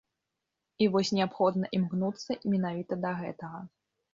[0.85, 3.65] І вось неабходна імкнуцца менавіта да гэтага.